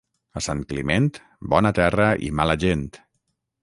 A 0.39 0.41
Sant 0.45 0.63
Climent, 0.71 1.11
bona 1.57 1.73
terra 1.83 2.11
i 2.31 2.35
mala 2.43 2.61
gent. 2.69 2.87